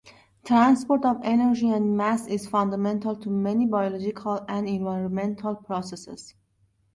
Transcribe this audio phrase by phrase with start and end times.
[0.43, 6.33] Transport of energy and mass is fundamental to many biological and environmental processes.